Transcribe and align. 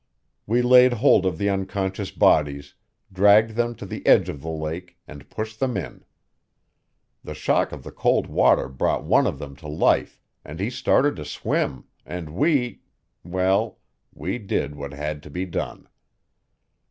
We 0.47 0.63
laid 0.63 0.93
hold 0.93 1.27
of 1.27 1.37
the 1.37 1.47
unconscious 1.47 2.09
bodies, 2.09 2.73
dragged 3.13 3.51
them 3.51 3.75
to 3.75 3.85
the 3.85 4.03
edge 4.07 4.29
of 4.29 4.41
the 4.41 4.49
lake, 4.49 4.97
and 5.07 5.29
pushed 5.29 5.59
them 5.59 5.77
in. 5.77 6.03
The 7.23 7.35
shock 7.35 7.71
of 7.71 7.83
the 7.83 7.91
cold 7.91 8.25
water 8.25 8.67
brought 8.67 9.03
one 9.03 9.27
of 9.27 9.37
them 9.37 9.55
to 9.57 9.67
life, 9.67 10.19
and 10.43 10.59
he 10.59 10.71
started 10.71 11.15
to 11.17 11.25
swim, 11.25 11.83
and 12.03 12.33
we 12.33 12.81
well, 13.23 13.77
we 14.11 14.39
did 14.39 14.73
what 14.73 14.91
had 14.91 15.21
to 15.21 15.29
be 15.29 15.45
done. 15.45 15.87